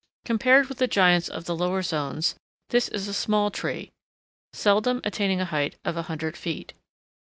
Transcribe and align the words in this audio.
Compared 0.25 0.67
with 0.67 0.79
the 0.79 0.87
giants 0.87 1.29
of 1.29 1.45
the 1.45 1.55
lower 1.55 1.83
zones, 1.83 2.33
this 2.69 2.87
is 2.87 3.07
a 3.07 3.13
small 3.13 3.51
tree, 3.51 3.91
seldom 4.51 4.99
attaining 5.03 5.39
a 5.39 5.45
height 5.45 5.75
of 5.85 5.95
a 5.95 6.01
hundred 6.09 6.35
feet. 6.35 6.73